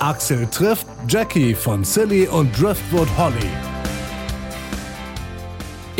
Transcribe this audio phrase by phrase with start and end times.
[0.00, 3.67] Axel trifft Jackie von Silly und Driftwood Holly.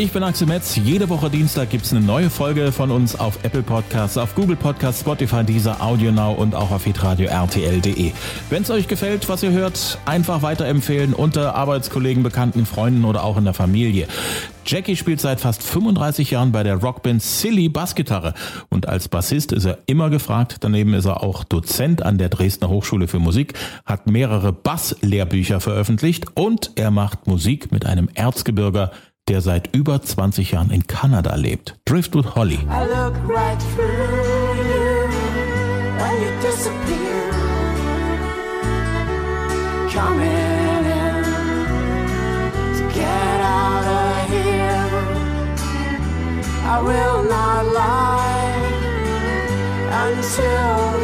[0.01, 0.77] Ich bin Axel Metz.
[0.77, 5.01] Jede Woche Dienstag gibt's eine neue Folge von uns auf Apple Podcasts, auf Google Podcasts,
[5.01, 8.13] Spotify, Deezer, Audio Now und auch auf hitradio rtl.de.
[8.49, 13.45] Wenn's euch gefällt, was ihr hört, einfach weiterempfehlen unter Arbeitskollegen, Bekannten, Freunden oder auch in
[13.45, 14.07] der Familie.
[14.65, 18.35] Jackie spielt seit fast 35 Jahren bei der Rockband Silly Bassgitarre
[18.69, 20.59] und als Bassist ist er immer gefragt.
[20.61, 26.27] Daneben ist er auch Dozent an der Dresdner Hochschule für Musik, hat mehrere Basslehrbücher veröffentlicht
[26.35, 28.93] und er macht Musik mit einem Erzgebirger,
[29.29, 31.77] der seit über 20 Jahren in Kanada lebt.
[31.85, 32.59] Driftwood Holly.
[46.71, 48.49] I will not lie
[49.91, 50.98] until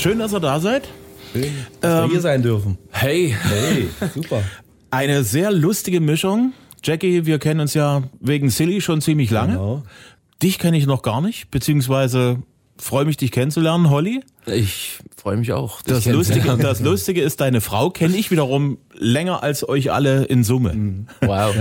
[0.00, 0.88] Schön, dass ihr da seid.
[1.30, 1.52] Schön,
[1.82, 2.78] dass wir hier sein dürfen.
[2.90, 4.42] Hey, Hey, super.
[4.90, 6.54] eine sehr lustige Mischung.
[6.82, 9.52] Jackie, wir kennen uns ja wegen Silly schon ziemlich lange.
[9.52, 9.82] Genau.
[10.42, 12.38] Dich kenne ich noch gar nicht, beziehungsweise
[12.78, 14.22] freue mich, dich kennenzulernen, Holly.
[14.46, 15.82] Ich freue mich auch.
[15.82, 20.24] dich Das Lustige, das Lustige ist, deine Frau kenne ich wiederum länger als euch alle
[20.24, 21.04] in Summe.
[21.20, 21.54] Wow.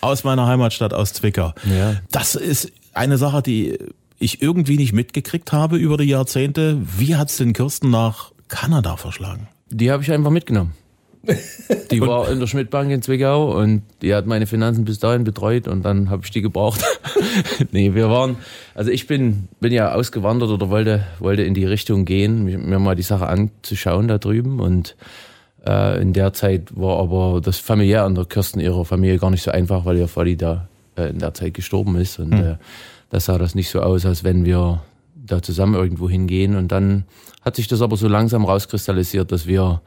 [0.00, 1.52] Aus meiner Heimatstadt, aus Zwickau.
[1.64, 1.94] Ja.
[2.10, 3.78] Das ist eine Sache, die
[4.22, 6.78] ich irgendwie nicht mitgekriegt habe über die Jahrzehnte.
[6.96, 9.48] Wie hat's den Kirsten nach Kanada verschlagen?
[9.70, 10.74] Die habe ich einfach mitgenommen.
[11.90, 15.68] Die war in der Schmidtbank in Zwickau und die hat meine Finanzen bis dahin betreut
[15.68, 16.84] und dann habe ich die gebraucht.
[17.72, 18.36] nee, wir waren,
[18.74, 22.96] also ich bin, bin ja ausgewandert oder wollte, wollte in die Richtung gehen, mir mal
[22.96, 24.96] die Sache anzuschauen da drüben und
[25.64, 29.44] äh, in der Zeit war aber das familiär an der Kirsten ihrer Familie gar nicht
[29.44, 32.56] so einfach, weil ihr Vati da äh, in der Zeit gestorben ist und äh,
[33.12, 34.82] das sah das nicht so aus, als wenn wir
[35.14, 37.04] da zusammen irgendwo hingehen und dann
[37.42, 39.82] hat sich das aber so langsam rauskristallisiert, dass wir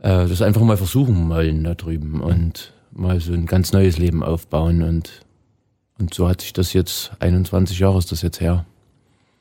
[0.00, 4.22] äh, das einfach mal versuchen wollen da drüben und mal so ein ganz neues Leben
[4.22, 5.22] aufbauen und
[5.98, 8.66] und so hat sich das jetzt 21 Jahre ist das jetzt her.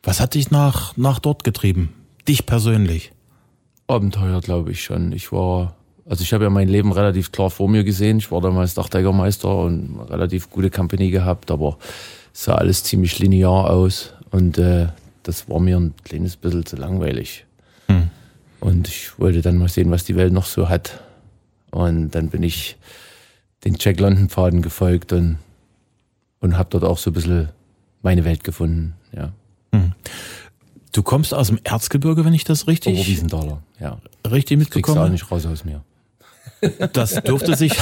[0.03, 1.93] Was hat dich nach, nach dort getrieben?
[2.27, 3.11] Dich persönlich?
[3.87, 5.11] Abenteuer, glaube ich schon.
[5.11, 5.75] Ich war,
[6.05, 8.19] also ich habe ja mein Leben relativ klar vor mir gesehen.
[8.19, 11.77] Ich war damals Dachdeckermeister und relativ gute Company gehabt, aber
[12.35, 14.89] sah alles ziemlich linear aus und äh,
[15.23, 17.45] das war mir ein kleines bisschen zu langweilig.
[17.87, 18.09] Hm.
[18.59, 21.01] Und ich wollte dann mal sehen, was die Welt noch so hat.
[21.71, 22.77] Und dann bin ich
[23.63, 25.37] den Jack London Pfaden gefolgt und,
[26.41, 27.49] und habe dort auch so ein bisschen
[28.01, 28.95] meine Welt gefunden.
[29.15, 29.31] Ja.
[30.91, 33.97] Du kommst aus dem Erzgebirge, wenn ich das richtig, Oberwiesendaler, ja.
[34.29, 35.83] richtig Kriegst du auch nicht raus aus mir.
[36.93, 37.73] Das durfte sich,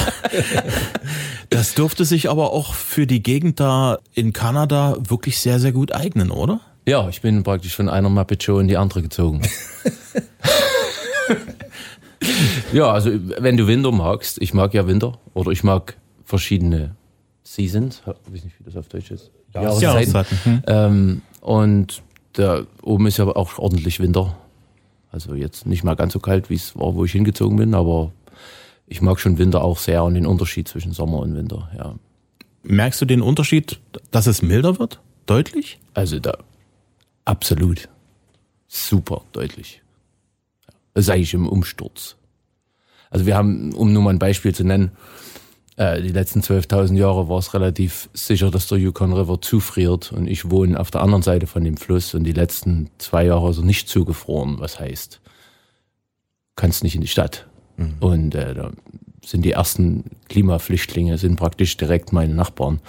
[1.54, 5.92] das durfte sich aber auch für die Gegend da in Kanada wirklich sehr, sehr gut
[5.92, 6.60] eignen, oder?
[6.86, 9.42] Ja, ich bin praktisch von einer Muppet Show in die andere gezogen.
[12.72, 16.96] ja, also wenn du Winter magst, ich mag ja Winter oder ich mag verschiedene
[17.44, 19.30] Seasons, ich weiß nicht, wie das auf Deutsch ist.
[19.54, 20.38] Jahreszeiten.
[20.42, 20.62] Hm.
[20.66, 22.02] Ähm, und
[22.32, 24.36] da oben ist ja auch ordentlich Winter.
[25.12, 28.10] Also jetzt nicht mal ganz so kalt, wie es war, wo ich hingezogen bin, aber
[28.86, 31.94] ich mag schon Winter auch sehr und den Unterschied zwischen Sommer und Winter, ja.
[32.62, 35.00] Merkst du den Unterschied, dass es milder wird?
[35.26, 35.78] Deutlich?
[35.92, 36.38] Also da
[37.24, 37.88] absolut
[38.68, 39.82] super deutlich.
[40.94, 42.16] Das ist eigentlich im Umsturz.
[43.10, 44.92] Also wir haben, um nur mal ein Beispiel zu nennen,
[45.76, 50.28] Äh, die letzten 12.000 Jahre war es relativ sicher, dass der Yukon River zufriert und
[50.28, 53.58] ich wohne auf der anderen Seite von dem Fluss und die letzten zwei Jahre ist
[53.58, 55.20] er nicht zugefroren, was heißt,
[56.54, 57.48] kannst nicht in die Stadt.
[58.00, 58.70] Und äh, da
[59.24, 62.80] sind die ersten Klimaflüchtlinge, sind praktisch direkt meine Nachbarn,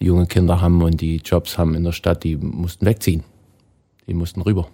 [0.00, 3.24] die junge Kinder haben und die Jobs haben in der Stadt, die mussten wegziehen.
[4.06, 4.68] Die mussten rüber.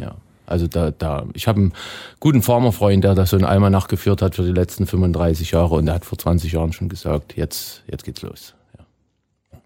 [0.00, 0.16] Ja.
[0.46, 1.72] Also da, da, ich habe einen
[2.20, 5.86] guten Farmerfreund, der das so in Almanach geführt hat für die letzten 35 Jahre und
[5.86, 8.54] der hat vor 20 Jahren schon gesagt, jetzt, jetzt geht's los.
[8.78, 9.58] Ja.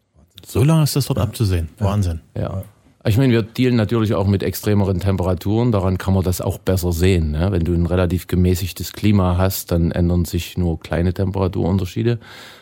[0.46, 1.69] So lange ist das dort abzusehen.
[1.78, 2.20] Wahnsinn.
[2.37, 2.62] Ja.
[3.08, 6.93] Ich meine, wir dealen natürlich auch mit extremeren Temperaturen, daran kann man das auch besser
[6.93, 7.31] sehen.
[7.31, 7.50] Ne?
[7.50, 12.19] Wenn du ein relativ gemäßigtes Klima hast, dann ändern sich nur kleine Temperaturunterschiede.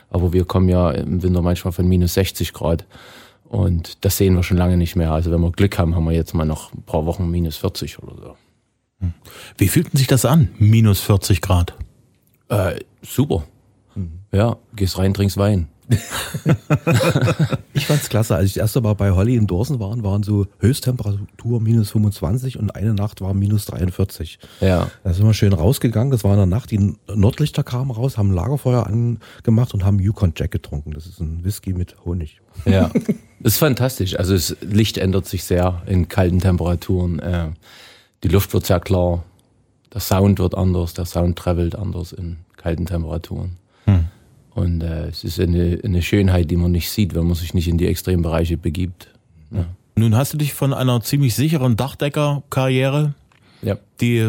[0.08, 2.87] Aber wir kommen ja im Winter manchmal von minus 60 Grad.
[3.48, 5.10] Und das sehen wir schon lange nicht mehr.
[5.10, 8.00] Also wenn wir Glück haben, haben wir jetzt mal noch ein paar Wochen minus 40
[8.00, 8.37] oder so.
[9.58, 10.50] Wie fühlt denn sich das an?
[10.58, 11.75] Minus 40 Grad.
[12.49, 13.44] Äh, super.
[14.31, 15.69] Ja, gehst rein, trinkst Wein.
[17.74, 18.36] Ich fand's klasse.
[18.36, 22.58] Als ich das erste Mal bei Holly in Dorsen waren, waren so Höchsttemperatur minus 25
[22.58, 24.38] und eine Nacht war minus 43.
[24.60, 24.90] Ja.
[25.04, 26.10] Da sind wir schön rausgegangen.
[26.10, 26.70] Das war in der Nacht.
[26.70, 30.92] Die Nordlichter kamen raus, haben ein Lagerfeuer angemacht und haben Yukon Jack getrunken.
[30.92, 32.40] Das ist ein Whisky mit Honig.
[32.64, 32.90] Ja,
[33.40, 34.18] das ist fantastisch.
[34.18, 37.18] Also das Licht ändert sich sehr in kalten Temperaturen.
[37.20, 37.50] Äh,
[38.24, 39.24] Die Luft wird sehr klar,
[39.92, 43.56] der Sound wird anders, der Sound travelt anders in kalten Temperaturen.
[44.56, 47.68] Und äh, es ist eine, eine Schönheit, die man nicht sieht, wenn man sich nicht
[47.68, 49.08] in die Extrembereiche begibt.
[49.50, 49.66] Ja.
[49.96, 53.12] Nun hast du dich von einer ziemlich sicheren Dachdecker-Karriere,
[53.60, 53.76] ja.
[54.00, 54.20] die,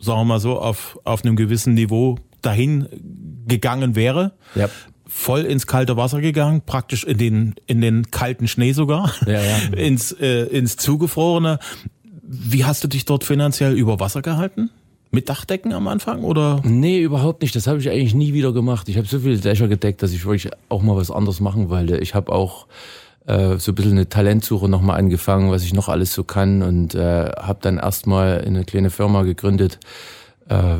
[0.00, 2.88] sagen wir mal so, auf, auf einem gewissen Niveau dahin
[3.46, 4.70] gegangen wäre, Ja.
[5.06, 9.38] voll ins kalte Wasser gegangen, praktisch in den, in den kalten Schnee sogar, ja.
[9.76, 11.58] ins, äh, ins Zugefrorene.
[12.22, 14.70] Wie hast du dich dort finanziell über Wasser gehalten?
[15.14, 16.60] Mit Dachdecken am Anfang oder?
[16.64, 17.54] Nee, überhaupt nicht.
[17.54, 18.88] Das habe ich eigentlich nie wieder gemacht.
[18.88, 21.98] Ich habe so viele Dächer gedeckt, dass ich wirklich auch mal was anderes machen wollte.
[21.98, 22.66] Ich habe auch
[23.26, 26.96] äh, so ein bisschen eine Talentsuche nochmal angefangen, was ich noch alles so kann und
[26.96, 29.78] äh, habe dann erstmal eine kleine Firma gegründet,
[30.48, 30.76] äh,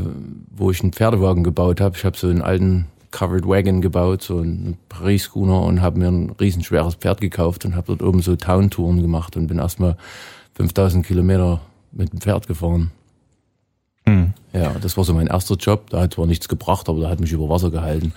[0.50, 1.96] wo ich einen Pferdewagen gebaut habe.
[1.96, 6.30] Ich habe so einen alten Covered Wagon gebaut, so einen Paris-Schooner und habe mir ein
[6.40, 9.96] riesenschweres Pferd gekauft und habe dort oben so Town-Touren gemacht und bin erstmal
[10.54, 11.60] 5000 Kilometer
[11.92, 12.90] mit dem Pferd gefahren.
[14.06, 15.90] Ja, das war so mein erster Job.
[15.90, 18.12] Da hat zwar nichts gebracht, aber da hat mich über Wasser gehalten.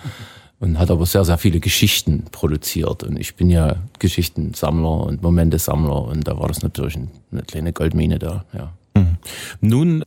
[0.59, 3.03] Und hat aber sehr, sehr viele Geschichten produziert.
[3.03, 6.03] Und ich bin ja Geschichtensammler und Momentesammler.
[6.05, 8.73] Und da war das natürlich ein- eine kleine Goldmine da, ja.
[9.61, 10.03] Nun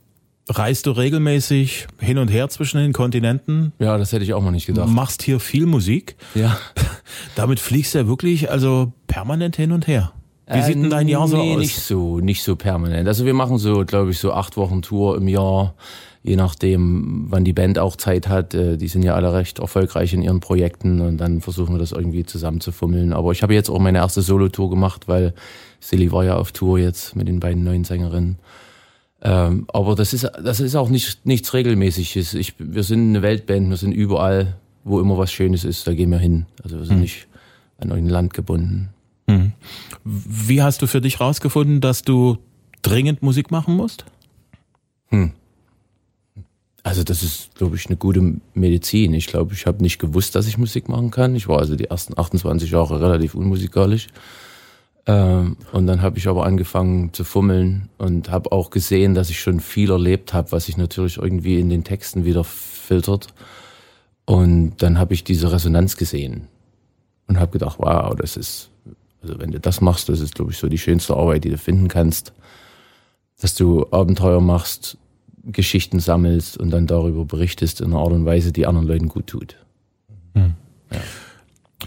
[0.49, 4.51] reist du regelmäßig hin und her zwischen den Kontinenten, Ja, das hätte ich auch mal
[4.51, 4.89] nicht gedacht.
[4.89, 6.17] machst hier viel Musik.
[6.35, 6.57] Ja.
[7.37, 10.13] Damit fliegst du ja wirklich also permanent hin und her.
[10.53, 11.59] Wie sieht denn dein Jahr so Äh, nee, aus?
[11.61, 13.07] nicht so, nicht so permanent.
[13.09, 15.75] Also wir machen so, glaube ich, so acht Wochen Tour im Jahr,
[16.23, 18.55] je nachdem, wann die Band auch Zeit hat.
[18.55, 21.93] Äh, Die sind ja alle recht erfolgreich in ihren Projekten und dann versuchen wir das
[21.93, 23.13] irgendwie zusammenzufummeln.
[23.13, 25.35] Aber ich habe jetzt auch meine erste Solo-Tour gemacht, weil
[25.81, 28.39] Silly war ja auf Tour jetzt mit den beiden neuen Sängerinnen.
[29.23, 32.35] Ähm, aber das ist, das ist auch nicht, nichts Regelmäßiges.
[32.35, 36.11] Ich, wir sind eine Weltband, wir sind überall, wo immer was Schönes ist, da gehen
[36.11, 36.47] wir hin.
[36.65, 37.27] Also wir sind nicht
[37.79, 38.89] an irgendein Land gebunden.
[40.05, 42.39] Wie hast du für dich rausgefunden, dass du
[42.83, 44.05] dringend Musik machen musst?
[46.83, 49.13] Also das ist, glaube ich, eine gute Medizin.
[49.13, 51.37] Ich glaube, ich habe nicht gewusst, dass ich Musik machen kann.
[51.37, 54.09] Ich war also die ersten 28 Jahre relativ unmusikalisch.
[55.07, 59.41] Ähm, und dann habe ich aber angefangen zu fummeln und habe auch gesehen, dass ich
[59.41, 63.29] schon viel erlebt habe, was sich natürlich irgendwie in den Texten wieder filtert.
[64.25, 66.49] Und dann habe ich diese Resonanz gesehen
[67.27, 68.70] und habe gedacht, wow, das ist,
[69.23, 71.59] also wenn du das machst, das ist, glaube ich, so die schönste Arbeit, die du
[71.59, 72.33] finden kannst.
[73.41, 74.99] Dass du Abenteuer machst,
[75.45, 79.27] Geschichten sammelst und dann darüber berichtest in einer Art und Weise, die anderen Leuten gut
[79.27, 79.57] tut.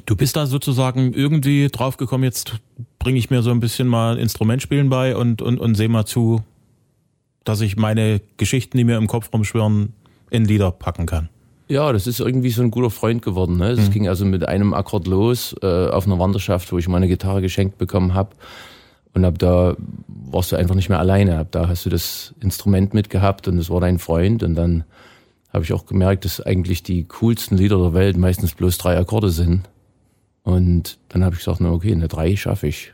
[0.06, 2.60] Du bist da sozusagen irgendwie draufgekommen, jetzt
[2.98, 6.44] bringe ich mir so ein bisschen mal Instrumentspielen bei und, und, und sehe mal zu,
[7.44, 9.94] dass ich meine Geschichten, die mir im Kopf rumschwirren,
[10.32, 11.30] in Lieder packen kann.
[11.68, 13.58] Ja, das ist irgendwie so ein guter Freund geworden.
[13.58, 13.72] Ne?
[13.72, 17.42] Es ging also mit einem Akkord los äh, auf einer Wanderschaft, wo ich meine Gitarre
[17.42, 18.36] geschenkt bekommen habe.
[19.14, 19.76] Und ab da
[20.08, 21.38] warst du einfach nicht mehr alleine.
[21.38, 24.44] Ab da hast du das Instrument mitgehabt und es war dein Freund.
[24.44, 24.84] Und dann
[25.52, 29.30] habe ich auch gemerkt, dass eigentlich die coolsten Lieder der Welt meistens bloß drei Akkorde
[29.30, 29.70] sind.
[30.44, 32.94] Und dann habe ich gesagt, na okay, eine drei schaffe ich.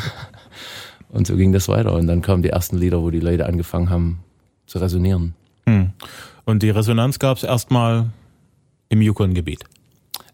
[1.10, 1.92] und so ging das weiter.
[1.92, 4.20] Und dann kamen die ersten Lieder, wo die Leute angefangen haben
[4.66, 5.34] zu resonieren.
[6.46, 8.06] Und die Resonanz gab es erstmal
[8.88, 9.64] im Yukon-Gebiet.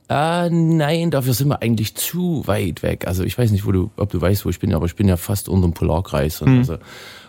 [0.09, 3.07] Ah, nein, dafür sind wir eigentlich zu weit weg.
[3.07, 5.09] Also ich weiß nicht, wo du, ob du weißt, wo ich bin, aber ich bin
[5.09, 6.42] ja fast unter dem Polarkreis.
[6.42, 6.76] Und, also,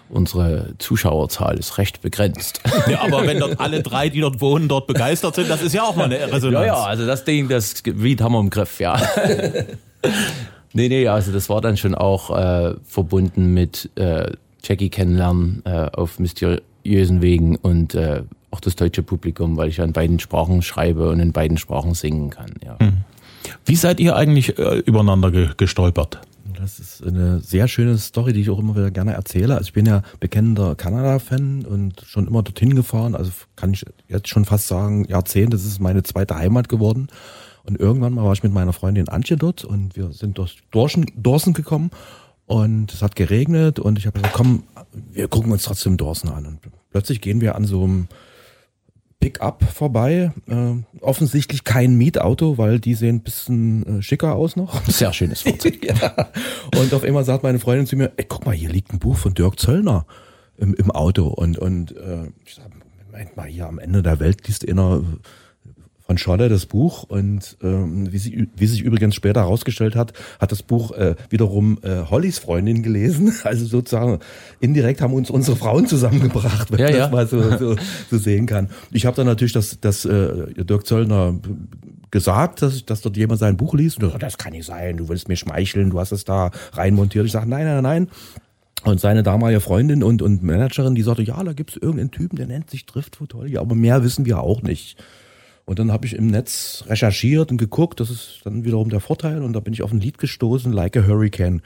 [0.09, 2.61] unsere Zuschauerzahl ist recht begrenzt.
[2.89, 5.83] Ja, aber wenn dort alle drei, die dort wohnen, dort begeistert sind, das ist ja
[5.83, 6.65] auch mal eine Resonanz.
[6.65, 9.01] Ja, ja, also das Ding, das Gebiet haben wir im Griff, ja.
[10.73, 15.89] nee, nee, also das war dann schon auch äh, verbunden mit äh, Jackie kennenlernen äh,
[15.93, 20.61] auf mysteriösen Wegen und äh, auch das deutsche Publikum, weil ich ja in beiden Sprachen
[20.61, 22.77] schreibe und in beiden Sprachen singen kann, ja.
[23.65, 26.21] Wie seid ihr eigentlich äh, übereinander ge gestolpert?
[26.57, 29.55] Das ist eine sehr schöne Story, die ich auch immer wieder gerne erzähle.
[29.55, 33.15] Also ich bin ja bekennender Kanada-Fan und schon immer dorthin gefahren.
[33.15, 37.07] Also kann ich jetzt schon fast sagen, Jahrzehnte, das ist meine zweite Heimat geworden.
[37.63, 41.05] Und irgendwann mal war ich mit meiner Freundin Antje dort und wir sind durch Dorschen,
[41.15, 41.91] Dorsen gekommen
[42.45, 44.63] und es hat geregnet und ich habe gesagt, komm,
[45.11, 46.45] wir gucken uns trotzdem Dorsen an.
[46.45, 46.59] Und
[46.91, 48.07] plötzlich gehen wir an so einem
[49.23, 50.33] Pickup vorbei.
[50.49, 54.85] Äh, offensichtlich kein Mietauto, weil die sehen ein bisschen äh, schicker aus noch.
[54.87, 55.85] Sehr schönes Fahrzeug.
[56.01, 56.29] ja.
[56.77, 59.15] Und auf einmal sagt meine Freundin zu mir, ey, guck mal, hier liegt ein Buch
[59.15, 60.05] von Dirk Zöllner
[60.57, 61.27] im, im Auto.
[61.27, 62.65] Und, und äh, ich sag,
[63.09, 65.01] Moment mal, hier am Ende der Welt liest einer
[66.05, 70.51] von Scholle das Buch und ähm, wie, sie, wie sich übrigens später herausgestellt hat, hat
[70.51, 73.33] das Buch äh, wiederum äh, Hollys Freundin gelesen.
[73.43, 74.19] Also sozusagen
[74.61, 76.99] indirekt haben uns unsere Frauen zusammengebracht, wenn Ja, man ja.
[77.01, 77.75] das mal so, so,
[78.09, 78.69] so sehen kann.
[78.91, 81.35] Ich habe dann natürlich das, das äh, Dirk Zöllner
[82.09, 83.97] gesagt, dass, dass dort jemand sein Buch liest.
[83.97, 86.51] Und er sagt, das kann nicht sein, du willst mir schmeicheln, du hast es da
[86.73, 87.25] reinmontiert.
[87.25, 88.07] Ich sage, nein, nein, nein.
[88.83, 92.47] Und seine damalige Freundin und, und Managerin, die sagte, ja, da gibt's irgendeinen Typen, der
[92.47, 94.97] nennt sich Driftfotology, aber mehr wissen wir auch nicht.
[95.65, 99.41] Und dann habe ich im Netz recherchiert und geguckt, das ist dann wiederum der Vorteil.
[99.43, 101.61] Und da bin ich auf ein Lied gestoßen, Like a Hurricane.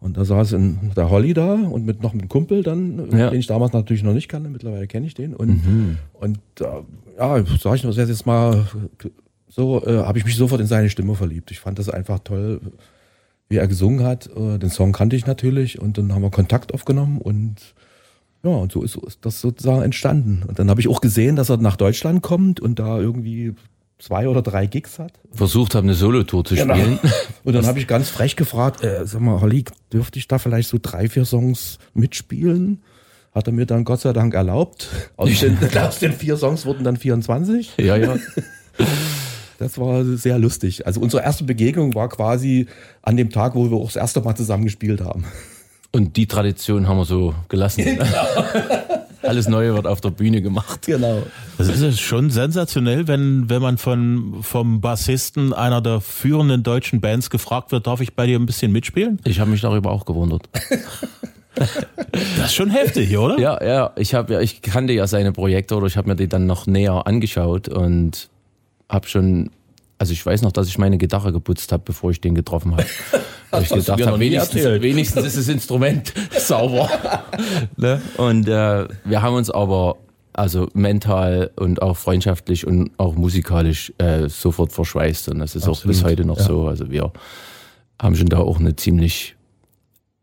[0.00, 3.30] Und da saß in, der Holly da und mit noch einem Kumpel dann, Ja.
[3.30, 5.34] den ich damals natürlich noch nicht kannte, mittlerweile kenne ich den.
[5.34, 6.64] Und, und äh,
[7.18, 8.66] ja, sag ich noch jetzt mal
[9.48, 11.50] so, äh, habe ich mich sofort in seine Stimme verliebt.
[11.50, 12.60] Ich fand das einfach toll,
[13.48, 14.28] wie er gesungen hat.
[14.36, 17.56] Äh, den Song kannte ich natürlich und dann haben wir Kontakt aufgenommen und
[18.48, 20.42] ja, und so ist, so ist das sozusagen entstanden.
[20.46, 23.54] Und dann habe ich auch gesehen, dass er nach Deutschland kommt und da irgendwie
[23.98, 25.12] zwei oder drei Gigs hat.
[25.32, 26.98] Versucht habe, eine Solotour zu spielen.
[27.44, 30.68] Und dann habe ich ganz frech gefragt, äh, sag mal, Holly, dürfte ich da vielleicht
[30.68, 32.82] so drei, vier Songs mitspielen?
[33.34, 34.88] Hat er mir dann Gott sei Dank erlaubt.
[35.16, 37.74] Aus den, aus den vier Songs wurden dann 24.
[37.78, 38.16] ja, ja.
[39.58, 40.86] Das war sehr lustig.
[40.86, 42.68] Also unsere erste Begegnung war quasi
[43.02, 45.24] an dem Tag, wo wir auch das erste Mal zusammen gespielt haben.
[45.90, 47.98] Und die Tradition haben wir so gelassen.
[49.22, 50.86] Alles Neue wird auf der Bühne gemacht.
[50.86, 51.22] Genau.
[51.56, 57.00] Das ist ja schon sensationell, wenn, wenn man von, vom Bassisten einer der führenden deutschen
[57.00, 59.18] Bands gefragt wird, darf ich bei dir ein bisschen mitspielen?
[59.24, 60.48] Ich habe mich darüber auch gewundert.
[62.36, 63.38] Das ist schon heftig, oder?
[63.40, 66.28] Ja, ja, ich habe ja, ich kannte ja seine Projekte oder ich habe mir die
[66.28, 68.28] dann noch näher angeschaut und
[68.88, 69.50] habe schon,
[69.98, 72.86] also ich weiß noch, dass ich meine Gitarre geputzt habe, bevor ich den getroffen habe.
[73.50, 76.90] Weil ich gedacht habe, wenigstens, wenigstens ist das Instrument sauber.
[77.76, 78.00] ne?
[78.16, 79.96] Und äh, wir haben uns aber
[80.34, 85.82] also mental und auch freundschaftlich und auch musikalisch äh, sofort verschweißt und das ist auch
[85.82, 86.44] bis Absolut, heute noch ja.
[86.44, 86.68] so.
[86.68, 87.10] Also wir
[88.00, 89.34] haben schon da auch eine ziemlich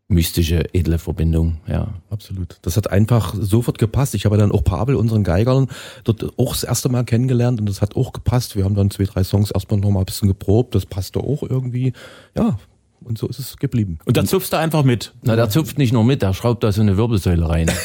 [0.08, 1.94] mystische, edle Verbindung, ja.
[2.10, 2.58] Absolut.
[2.62, 4.14] Das hat einfach sofort gepasst.
[4.14, 5.68] Ich habe dann auch Pavel, unseren Geigern,
[6.04, 8.56] dort auch das erste Mal kennengelernt und das hat auch gepasst.
[8.56, 10.74] Wir haben dann zwei, drei Songs erstmal noch mal ein bisschen geprobt.
[10.74, 11.92] Das passte auch irgendwie.
[12.36, 12.58] Ja,
[13.02, 13.98] und so ist es geblieben.
[14.04, 15.12] Und dann zupfst du einfach mit.
[15.22, 17.70] Na, der zupft nicht nur mit, der schraubt da so eine Wirbelsäule rein.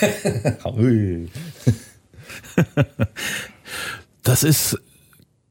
[4.24, 4.78] Das ist,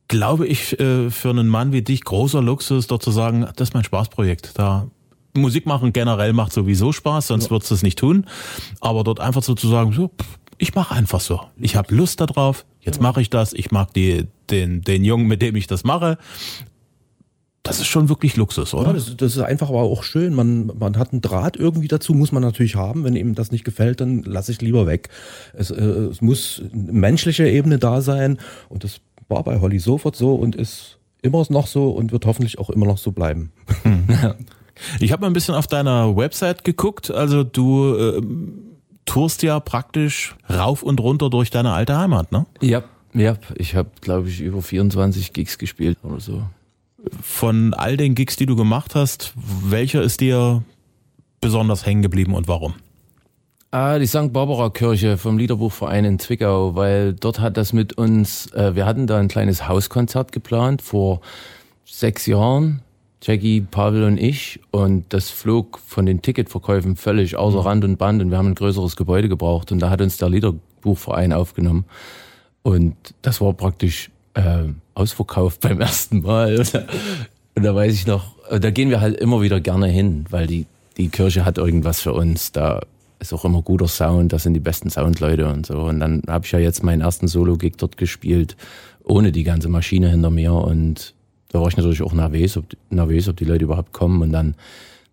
[0.09, 3.75] glaube ich, äh, für einen Mann wie dich großer Luxus, dort zu sagen, das ist
[3.75, 4.53] mein Spaßprojekt.
[4.55, 4.87] Da
[5.35, 8.27] Musik machen generell macht sowieso Spaß, sonst würdest du es nicht tun.
[8.81, 10.11] Aber dort einfach so zu sagen, so,
[10.59, 11.41] ich mache einfach so.
[11.59, 13.53] Ich habe Lust darauf, jetzt mache ich das.
[13.53, 16.19] Ich mag die, den, den Jungen, mit dem ich das mache.
[17.63, 18.95] Das ist schon wirklich Luxus, Ja, oder?
[18.95, 20.35] das, das ist einfach aber auch schön.
[20.35, 23.05] Man, man hat einen Draht irgendwie dazu, muss man natürlich haben.
[23.05, 25.11] Wenn ihm das nicht gefällt, dann lasse ich lieber weg.
[25.53, 28.39] Es, äh, es muss eine menschliche Ebene da sein.
[28.71, 32.59] Und das war bei Holly sofort so und ist immer noch so und wird hoffentlich
[32.59, 33.53] auch immer noch so bleiben.
[35.01, 37.11] Ich habe mal ein bisschen auf deiner Website geguckt.
[37.11, 38.23] Also du äh,
[39.05, 42.47] tourst ja praktisch rauf und runter durch deine alte Heimat, ne?
[42.61, 42.83] ja,
[43.13, 46.45] ja, ich habe, glaube ich, über 24 Gigs gespielt oder so.
[47.23, 49.33] Von all den Gigs, die du gemacht hast,
[49.65, 50.63] welcher ist dir
[51.41, 52.75] besonders hängen geblieben und warum?
[53.73, 54.33] Ah, die St.
[54.33, 59.07] Barbara Kirche vom Liederbuchverein in Zwickau, weil dort hat das mit uns, äh, wir hatten
[59.07, 61.21] da ein kleines Hauskonzert geplant vor
[61.85, 62.83] sechs Jahren,
[63.23, 68.23] Jackie, Pavel und ich, und das flog von den Ticketverkäufen völlig außer Rand und Band
[68.23, 71.85] und wir haben ein größeres Gebäude gebraucht und da hat uns der Liederbuchverein aufgenommen
[72.63, 76.63] und das war praktisch äh, ausverkauft beim ersten Mal.
[77.55, 80.67] Und da weiß ich noch, da gehen wir halt immer wieder gerne hin, weil die,
[80.97, 82.53] die Kirche hat irgendwas für uns.
[82.53, 82.81] Da
[83.19, 85.79] ist auch immer guter Sound, das sind die besten Soundleute und so.
[85.81, 88.57] Und dann habe ich ja jetzt meinen ersten Solo-Gig dort gespielt,
[89.05, 90.53] ohne die ganze Maschine hinter mir.
[90.53, 91.15] Und
[91.51, 94.23] da war ich natürlich auch nervös, ob, nervös, ob die Leute überhaupt kommen.
[94.23, 94.55] Und dann,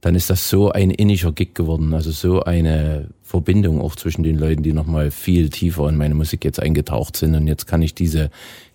[0.02, 4.38] dann ist das so ein inniger Gig geworden, also so eine Verbindung auch zwischen den
[4.38, 7.36] Leuten, die nochmal viel tiefer in meine Musik jetzt eingetaucht sind.
[7.36, 8.30] Und jetzt kann ich diese,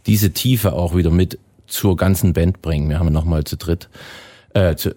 [0.06, 2.88] diese Tiefe auch wieder mit zur ganzen Band bringen.
[2.88, 3.88] Wir haben nochmal zu dritt,
[4.54, 4.94] äh, zu,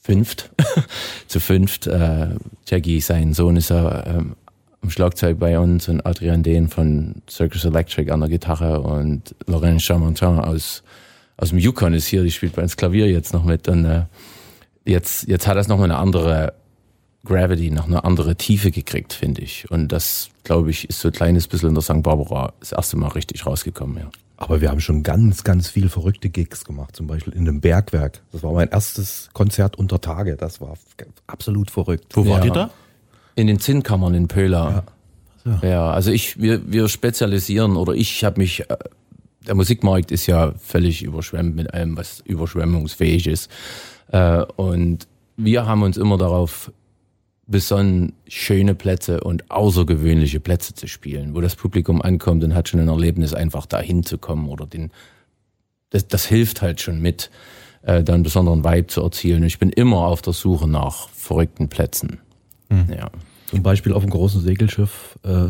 [0.00, 0.50] fünft,
[1.26, 1.86] zu fünft.
[1.88, 2.28] Äh,
[2.66, 4.36] Jackie, sein Sohn ist ja ähm,
[4.80, 9.80] am Schlagzeug bei uns und Adrian Dehn von Circus Electric an der Gitarre und Lorraine
[9.80, 10.82] Chamontin aus,
[11.36, 14.04] aus dem Yukon ist hier, die spielt bei uns Klavier jetzt noch mit und äh,
[14.84, 16.54] jetzt, jetzt hat das noch mal eine andere
[17.24, 19.70] Gravity, noch eine andere Tiefe gekriegt, finde ich.
[19.70, 22.02] Und das, glaube ich, ist so ein kleines bisschen in der St.
[22.02, 24.10] Barbara das erste Mal richtig rausgekommen, ja.
[24.36, 26.94] Aber wir haben schon ganz, ganz viel verrückte Gigs gemacht.
[26.96, 28.20] Zum Beispiel in einem Bergwerk.
[28.32, 30.36] Das war mein erstes Konzert unter Tage.
[30.36, 30.74] Das war
[31.28, 32.06] absolut verrückt.
[32.16, 32.50] Wo wart Ja.
[32.50, 32.70] ihr da?
[33.36, 34.84] In den Zinnkammern in Pöhla.
[35.62, 38.76] Ja, also ich, wir, wir spezialisieren oder ich habe mich, äh,
[39.46, 43.50] der Musikmarkt ist ja völlig überschwemmt mit allem, was überschwemmungsfähig ist.
[44.08, 46.72] Äh, Und wir haben uns immer darauf
[47.46, 52.80] besonnen, schöne Plätze und außergewöhnliche Plätze zu spielen, wo das Publikum ankommt und hat schon
[52.80, 54.90] ein Erlebnis, einfach dahin zu kommen oder den,
[55.90, 57.30] das, das hilft halt schon mit,
[57.82, 59.42] äh, da einen besonderen Vibe zu erzielen.
[59.42, 62.18] Und ich bin immer auf der Suche nach verrückten Plätzen.
[62.90, 63.10] Ja.
[63.50, 65.48] Zum Beispiel auf einem großen Segelschiff äh,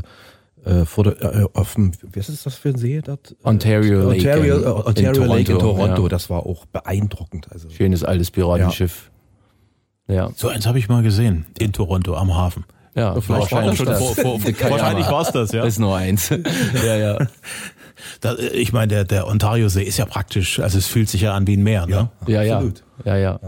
[0.65, 3.35] äh, vor der, äh, auf dem, was ist das für ein See dort?
[3.43, 6.09] Ontario Lake Ontario, in- äh, Ontario in Lake in Toronto, ja.
[6.09, 7.49] Das war auch beeindruckend.
[7.53, 9.11] Also Schönes altes Piratenschiff.
[10.09, 10.31] Ja.
[10.37, 12.65] So eins habe ich mal gesehen in Toronto am Hafen.
[12.95, 13.99] Ja, vielleicht war das Schon das.
[13.99, 15.65] vor, vor, Keine wahrscheinlich war es das, ja.
[15.65, 16.29] Das ist nur eins.
[16.87, 17.19] ja, ja.
[18.21, 21.47] Da, ich meine, der, der Ontario-See ist ja praktisch, also es fühlt sich ja an
[21.47, 22.11] wie ein Meer, ne?
[22.27, 22.55] Ja, ja.
[22.57, 22.85] Absolut.
[23.05, 23.41] Ja, ja.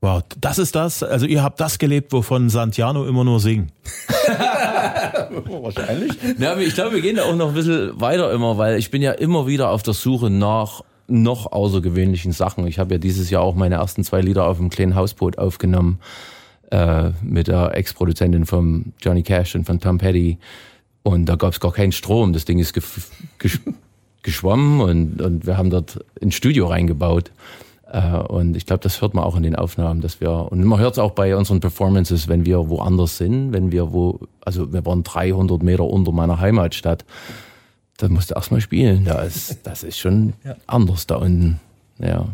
[0.00, 3.72] Wow, das ist das, also ihr habt das gelebt, wovon Santiano immer nur singt.
[5.62, 6.12] wahrscheinlich.
[6.38, 8.92] ja aber ich glaube, wir gehen da auch noch ein bisschen weiter immer, weil ich
[8.92, 12.66] bin ja immer wieder auf der Suche nach noch außergewöhnlichen Sachen.
[12.66, 15.98] Ich habe ja dieses Jahr auch meine ersten zwei Lieder auf dem kleinen Hausboot aufgenommen
[16.70, 20.38] äh, mit der Ex-Produzentin von Johnny Cash und von Tom Petty.
[21.02, 22.32] Und da gab es gar keinen Strom.
[22.32, 23.60] Das Ding ist gesch
[24.22, 27.30] geschwommen und, und wir haben dort ein Studio reingebaut.
[27.90, 30.78] Äh, und ich glaube, das hört man auch in den Aufnahmen, dass wir, und man
[30.78, 34.84] hört es auch bei unseren Performances, wenn wir woanders sind, wenn wir wo, also wir
[34.84, 37.04] waren 300 Meter unter meiner Heimatstadt,
[37.96, 39.04] dann musst du erstmal spielen.
[39.04, 40.34] Da ist, das ist schon
[40.66, 41.60] anders da unten.
[41.98, 42.26] Ja.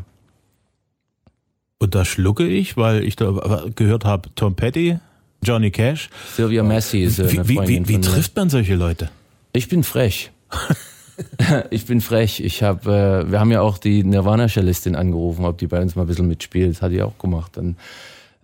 [1.79, 4.99] Und da schlucke ich, weil ich da gehört habe, Tom Petty,
[5.43, 6.11] Johnny Cash.
[6.35, 8.07] Sylvia Messi ist äh, Wie, eine wie, Freundin wie, wie von mir.
[8.09, 9.11] trifft man solche Leute?
[9.53, 10.33] Ich bin frech.
[11.71, 12.41] ich bin frech.
[12.41, 16.03] Ich habe, äh, wir haben ja auch die Nirvana-Cellistin angerufen, ob die bei uns mal
[16.03, 16.71] ein bisschen mitspielt.
[16.71, 17.57] Das hat die auch gemacht.
[17.59, 17.77] Und,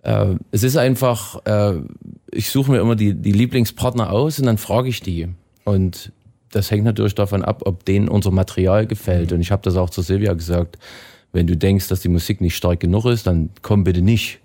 [0.03, 1.79] äh, es ist einfach, äh,
[2.31, 5.29] ich suche mir immer die, die Lieblingspartner aus und dann frage ich die.
[5.63, 6.11] Und
[6.51, 9.31] das hängt natürlich davon ab, ob denen unser Material gefällt.
[9.31, 10.77] Und ich habe das auch zu Silvia gesagt.
[11.33, 14.39] Wenn du denkst, dass die Musik nicht stark genug ist, dann komm bitte nicht.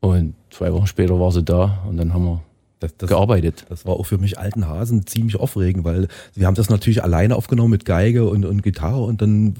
[0.00, 2.42] Und zwei Wochen später war sie da und dann haben wir
[2.80, 3.66] Das, das, gearbeitet.
[3.68, 7.36] das war auch für mich alten Hasen ziemlich aufregend, weil wir haben das natürlich alleine
[7.36, 9.54] aufgenommen mit Geige und, und Gitarre und dann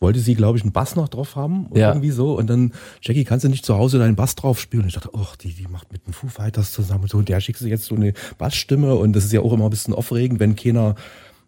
[0.00, 1.88] wollte sie, glaube ich, einen Bass noch drauf haben oder Ja.
[1.90, 2.36] irgendwie so.
[2.38, 4.82] Und dann, Jackie, kannst du nicht zu Hause deinen Bass drauf spielen?
[4.82, 7.28] Und ich dachte, ach, die, die macht mit den Foo Fighters zusammen und so, und
[7.28, 9.94] der schickt sie jetzt so eine Bassstimme und das ist ja auch immer ein bisschen
[9.94, 10.94] aufregend, wenn keiner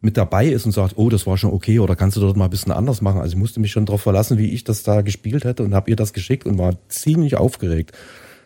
[0.00, 2.44] mit dabei ist und sagt, oh, das war schon okay oder kannst du dort mal
[2.44, 3.20] ein bisschen anders machen.
[3.20, 5.90] Also ich musste mich schon darauf verlassen, wie ich das da gespielt hätte und habe
[5.90, 7.92] ihr das geschickt und war ziemlich aufgeregt.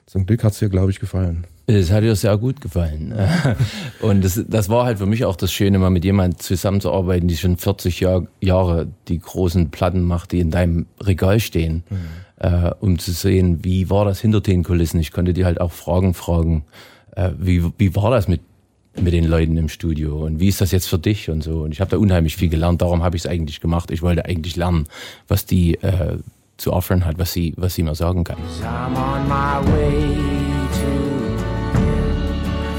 [0.06, 1.46] Zum Glück hat's ihr, glaube ich, gefallen.
[1.66, 3.14] Es hat ihr sehr gut gefallen.
[4.02, 7.36] Und das, das war halt für mich auch das Schöne, mal mit jemandem zusammenzuarbeiten, die
[7.36, 11.82] schon 40 Jahr, Jahre die großen Platten macht, die in deinem Regal stehen,
[12.36, 15.00] äh, um zu sehen, wie war das hinter den Kulissen.
[15.00, 16.64] Ich konnte die halt auch Fragen fragen,
[17.16, 18.42] äh, wie, wie war das mit,
[19.00, 21.62] mit den Leuten im Studio und wie ist das jetzt für dich und so.
[21.62, 23.90] Und ich habe da unheimlich viel gelernt, darum habe ich es eigentlich gemacht.
[23.90, 24.86] Ich wollte eigentlich lernen,
[25.28, 26.18] was die äh,
[26.56, 28.36] zu offern hat, was sie, was sie mir sagen kann.
[28.62, 30.16] I'm on my way
[30.78, 31.14] to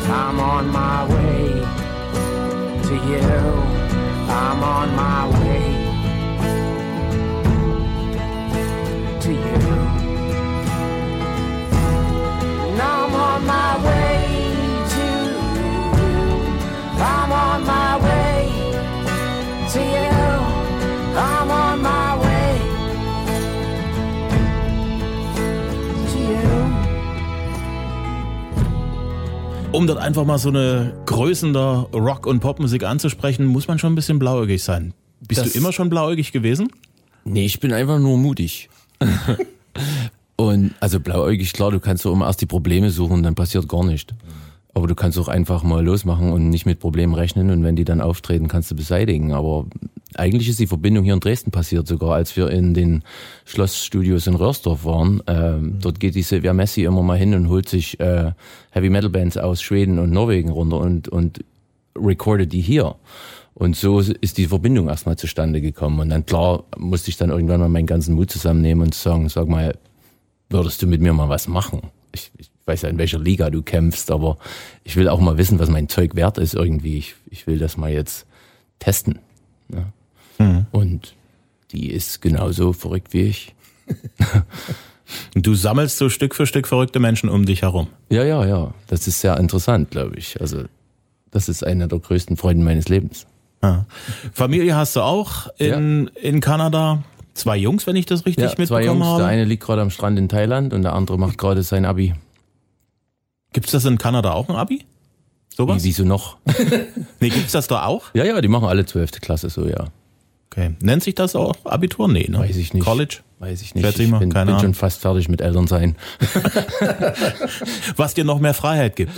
[0.08, 1.48] I'm on my way
[2.84, 3.28] to you.
[4.30, 5.66] I'm on my way
[9.20, 9.62] to you.
[12.68, 14.20] And I'm on my way
[14.94, 16.16] to you.
[17.02, 18.52] I'm on my way
[19.74, 20.22] to you.
[21.18, 22.05] I'm on my
[29.76, 33.92] Um dort einfach mal so eine Größen der Rock- und Popmusik anzusprechen, muss man schon
[33.92, 34.94] ein bisschen blauäugig sein.
[35.28, 36.70] Bist Das- du immer schon blauäugig gewesen?
[37.26, 38.70] Nee, ich bin einfach nur mutig.
[40.38, 43.84] und also blauäugig, klar, du kannst so immer erst die Probleme suchen, dann passiert gar
[43.84, 44.14] nichts.
[44.74, 47.86] Aber du kannst auch einfach mal losmachen und nicht mit Problemen rechnen und wenn die
[47.86, 49.34] dann auftreten, kannst du beseitigen.
[49.34, 49.66] Aber
[50.18, 53.04] eigentlich ist die Verbindung hier in Dresden passiert sogar, als wir in den
[53.46, 55.22] Schlossstudios in Röhrsdorf waren.
[55.28, 58.32] Ähm, dort geht die Silvia Messi immer mal hin und holt sich äh,
[58.72, 61.44] Heavy Metal Bands aus Schweden und Norwegen runter und, und
[61.96, 62.96] recordet die hier.
[63.54, 66.00] Und so ist die Verbindung erstmal zustande gekommen.
[66.00, 69.48] Und dann klar musste ich dann irgendwann mal meinen ganzen Mut zusammennehmen und sagen, sag
[69.48, 69.78] mal,
[70.50, 71.82] würdest du mit mir mal was machen?
[72.12, 74.38] Ich, ich weiß ja, in welcher Liga du kämpfst, aber
[74.84, 76.98] ich will auch mal wissen, was mein Zeug wert ist irgendwie.
[76.98, 78.26] Ich, ich will das mal jetzt
[78.80, 79.20] testen.
[79.72, 79.86] Ja.
[80.72, 81.16] Und
[81.72, 83.56] die ist genauso verrückt wie ich.
[85.36, 87.88] Du sammelst so Stück für Stück verrückte Menschen um dich herum.
[88.10, 88.74] Ja, ja, ja.
[88.88, 90.42] Das ist sehr interessant, glaube ich.
[90.42, 90.64] Also,
[91.30, 93.28] das ist einer der größten Freuden meines Lebens.
[93.62, 93.86] Ja.
[94.34, 97.04] Familie hast du auch in, in Kanada.
[97.36, 99.34] Zwei Jungs, wenn ich das richtig Ja, zwei mitbekommen Jungs, der habe.
[99.34, 102.16] eine liegt gerade am Strand in Thailand und der andere macht gerade sein Abi.
[103.54, 104.86] Gibt's das in Kanada auch ein Abi?
[105.56, 105.84] Sowas?
[105.84, 106.38] Wie, wieso noch?
[107.20, 108.06] Nee, gibt's das da auch?
[108.14, 109.86] Ja, ja, die machen alle zwölfte Klasse so, ja.
[110.56, 110.72] Okay.
[110.80, 112.08] Nennt sich das auch Abitur?
[112.08, 112.40] Nee, ne?
[112.40, 112.84] Weiß ich nicht.
[112.84, 113.18] College?
[113.40, 113.86] Weiß ich nicht.
[113.86, 115.98] Schätze ich mal, bin, keine bin schon fast fertig mit Eltern sein.
[117.98, 119.12] Was dir noch mehr Freiheit gibt.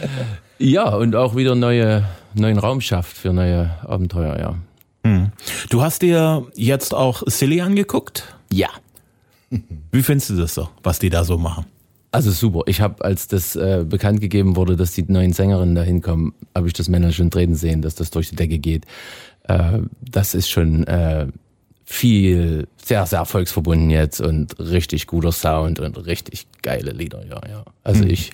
[0.57, 4.55] Ja, und auch wieder neue, neuen Raum schafft für neue Abenteuer, ja.
[5.69, 8.35] Du hast dir jetzt auch Silly angeguckt.
[8.51, 8.69] Ja.
[9.91, 11.65] Wie findest du das so, was die da so machen?
[12.11, 12.61] Also super.
[12.65, 16.67] Ich habe, als das äh, bekannt gegeben wurde, dass die neuen Sängerinnen da hinkommen, habe
[16.67, 18.85] ich das Männer schon treten sehen, dass das durch die Decke geht.
[19.47, 21.27] Äh, das ist schon äh,
[21.85, 27.63] viel, sehr, sehr erfolgsverbunden jetzt und richtig guter Sound und richtig geile Lieder, ja, ja.
[27.83, 28.31] Also ich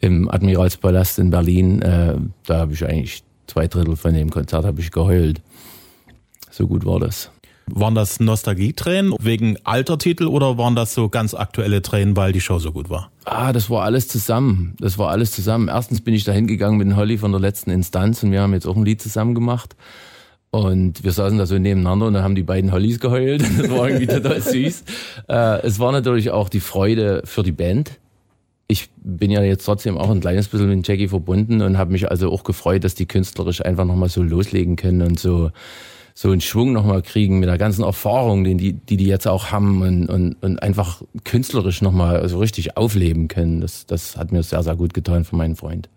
[0.00, 4.80] im Admiralspalast in Berlin, äh, da habe ich eigentlich zwei Drittel von dem Konzert habe
[4.80, 5.42] ich geheult.
[6.50, 7.30] So gut war das.
[7.66, 12.40] Waren das Nostalgietränen wegen alter Titel oder waren das so ganz aktuelle Tränen, weil die
[12.40, 13.10] Show so gut war?
[13.24, 14.74] Ah, das war alles zusammen.
[14.80, 15.68] Das war alles zusammen.
[15.68, 18.54] Erstens bin ich da hingegangen mit dem Holly von der letzten Instanz und wir haben
[18.54, 19.76] jetzt auch ein Lied zusammen gemacht.
[20.50, 23.42] Und wir saßen da so nebeneinander und dann haben die beiden Hollys geheult.
[23.58, 24.84] Das war irgendwie total süß.
[25.28, 27.98] Äh, es war natürlich auch die Freude für die Band.
[28.66, 32.10] Ich bin ja jetzt trotzdem auch ein kleines bisschen mit Jackie verbunden und habe mich
[32.10, 35.50] also auch gefreut, dass die künstlerisch einfach nochmal so loslegen können und so
[36.18, 39.82] so einen Schwung nochmal kriegen mit der ganzen Erfahrung, die, die die jetzt auch haben
[39.82, 43.60] und, und, und einfach künstlerisch nochmal so richtig aufleben können.
[43.60, 45.88] Das, das hat mir sehr, sehr gut getan für meinen Freund.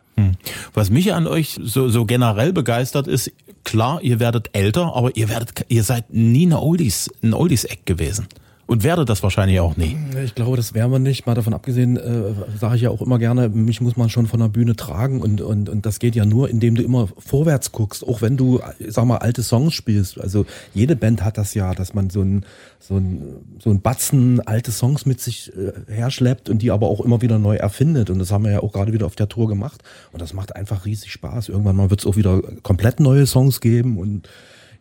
[0.74, 3.32] Was mich an euch so, so generell begeistert ist,
[3.64, 8.28] klar, ihr werdet älter, aber ihr werdet, ihr seid nie eine Oldies, ein Oldies-Eck gewesen.
[8.72, 9.98] Und werdet das wahrscheinlich auch nie.
[10.24, 11.26] Ich glaube, das wären wir nicht.
[11.26, 14.40] Mal davon abgesehen, äh, sage ich ja auch immer gerne, mich muss man schon von
[14.40, 18.08] der Bühne tragen und, und, und das geht ja nur, indem du immer vorwärts guckst,
[18.08, 20.22] auch wenn du, sag mal, alte Songs spielst.
[20.22, 22.46] Also jede Band hat das ja, dass man so ein,
[22.80, 23.22] so ein,
[23.60, 27.40] so ein Batzen alte Songs mit sich äh, herschleppt und die aber auch immer wieder
[27.40, 28.10] neu erfindet.
[28.10, 29.84] Und das haben wir ja auch gerade wieder auf der Tour gemacht.
[30.14, 31.50] Und das macht einfach riesig Spaß.
[31.50, 34.30] Irgendwann mal wird es auch wieder komplett neue Songs geben und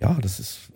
[0.01, 0.73] ja, das ist,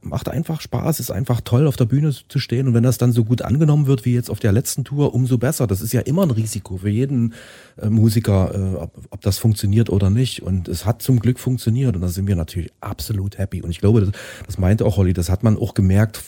[0.00, 2.68] macht einfach Spaß, ist einfach toll, auf der Bühne zu stehen.
[2.68, 5.36] Und wenn das dann so gut angenommen wird wie jetzt auf der letzten Tour, umso
[5.36, 5.66] besser.
[5.66, 7.34] Das ist ja immer ein Risiko für jeden
[7.76, 10.42] äh, Musiker, äh, ob, ob das funktioniert oder nicht.
[10.42, 11.94] Und es hat zum Glück funktioniert.
[11.96, 13.60] Und da sind wir natürlich absolut happy.
[13.60, 14.10] Und ich glaube, das,
[14.46, 16.22] das meinte auch Holly, das hat man auch gemerkt,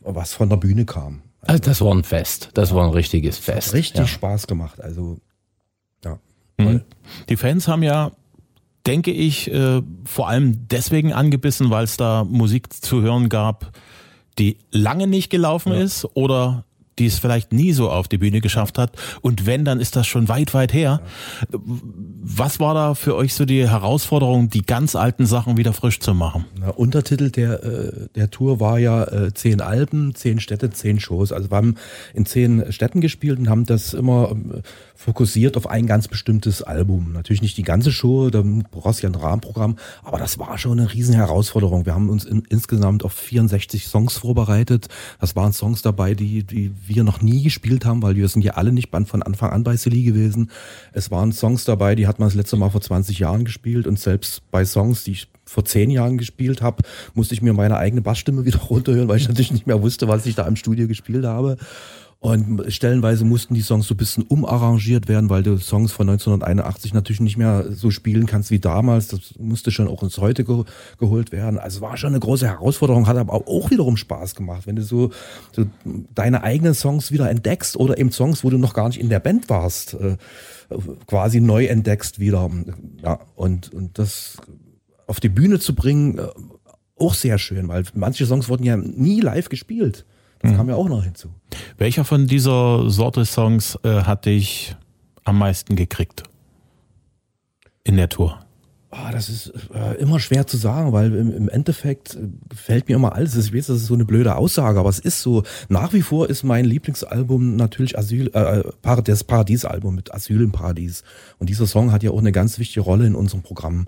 [0.00, 1.20] was von der Bühne kam.
[1.42, 2.48] Also das war ein Fest.
[2.54, 3.74] Das war ein richtiges Fest.
[3.74, 4.06] Richtig Ja.
[4.06, 4.80] Spaß gemacht.
[4.80, 5.18] Also,
[6.02, 6.18] ja.
[6.56, 6.80] Mhm.
[7.28, 8.12] Die Fans haben ja,
[8.86, 13.72] denke ich, äh, vor allem deswegen angebissen, weil es da Musik zu hören gab,
[14.38, 16.64] die lange nicht gelaufen ist oder
[16.98, 18.92] die es vielleicht nie so auf die Bühne geschafft hat.
[19.20, 21.00] Und wenn, dann ist das schon weit, weit her.
[21.50, 26.14] Was war da für euch so die Herausforderung, die ganz alten Sachen wieder frisch zu
[26.14, 26.44] machen?
[26.58, 31.32] Na, Untertitel der, äh, der Tour war ja äh, zehn Alben, zehn Städte, zehn Shows.
[31.32, 31.74] Also wir haben
[32.14, 34.62] in zehn Städten gespielt und haben das immer ähm,
[34.94, 37.12] fokussiert auf ein ganz bestimmtes Album.
[37.12, 40.78] Natürlich nicht die ganze Show, da brauchst du ja ein Rahmenprogramm, aber das war schon
[40.78, 41.84] eine riesen Herausforderung.
[41.84, 44.88] Wir haben uns in, insgesamt auf 64 Songs vorbereitet.
[45.20, 48.52] Das waren Songs dabei, die, die wir noch nie gespielt haben, weil wir sind ja
[48.54, 50.50] alle nicht von Anfang an bei Silly gewesen.
[50.92, 53.98] Es waren Songs dabei, die hat man das letzte Mal vor 20 Jahren gespielt und
[53.98, 56.82] selbst bei Songs, die ich vor zehn Jahren gespielt habe,
[57.14, 60.26] musste ich mir meine eigene Bassstimme wieder runterhören, weil ich natürlich nicht mehr wusste, was
[60.26, 61.56] ich da im Studio gespielt habe.
[62.24, 66.94] Und stellenweise mussten die Songs so ein bisschen umarrangiert werden, weil du Songs von 1981
[66.94, 69.08] natürlich nicht mehr so spielen kannst wie damals.
[69.08, 70.64] Das musste schon auch ins Heute ge
[70.98, 71.58] geholt werden.
[71.58, 75.10] Also war schon eine große Herausforderung, hat aber auch wiederum Spaß gemacht, wenn du so,
[75.52, 75.66] so
[76.14, 79.20] deine eigenen Songs wieder entdeckst oder eben Songs, wo du noch gar nicht in der
[79.20, 80.16] Band warst, äh,
[81.06, 82.50] quasi neu entdeckst wieder.
[83.02, 84.38] Ja, und, und das
[85.06, 86.28] auf die Bühne zu bringen, äh,
[86.98, 90.06] auch sehr schön, weil manche Songs wurden ja nie live gespielt.
[90.44, 91.28] Das kam ja auch noch hinzu.
[91.78, 94.76] Welcher von dieser Sorte Songs äh, hat dich
[95.24, 96.22] am meisten gekriegt?
[97.86, 98.40] in der Tour?
[98.90, 102.94] Ah, das ist äh, immer schwer zu sagen, weil im, im Endeffekt äh, gefällt mir
[102.94, 103.36] immer alles.
[103.36, 105.42] Ich weiß, das ist so eine blöde Aussage, aber es ist so.
[105.68, 110.52] Nach wie vor ist mein Lieblingsalbum natürlich Asyl, äh, Par- das Paradies-Album mit Asyl im
[110.52, 111.02] Paradies.
[111.38, 113.86] Und dieser Song hat ja auch eine ganz wichtige Rolle in unserem Programm